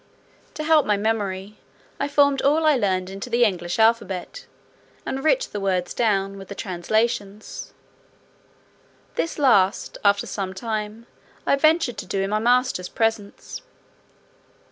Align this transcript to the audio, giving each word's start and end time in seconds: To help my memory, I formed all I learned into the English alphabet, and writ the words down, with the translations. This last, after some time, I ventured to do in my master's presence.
To 0.55 0.63
help 0.63 0.87
my 0.87 0.97
memory, 0.97 1.59
I 1.99 2.07
formed 2.07 2.41
all 2.41 2.65
I 2.65 2.75
learned 2.75 3.07
into 3.11 3.29
the 3.29 3.43
English 3.45 3.77
alphabet, 3.77 4.47
and 5.05 5.23
writ 5.23 5.47
the 5.51 5.59
words 5.59 5.93
down, 5.93 6.39
with 6.39 6.47
the 6.47 6.55
translations. 6.55 7.71
This 9.13 9.37
last, 9.37 9.99
after 10.03 10.25
some 10.25 10.55
time, 10.55 11.05
I 11.45 11.55
ventured 11.55 11.99
to 11.99 12.07
do 12.07 12.23
in 12.23 12.31
my 12.31 12.39
master's 12.39 12.89
presence. 12.89 13.61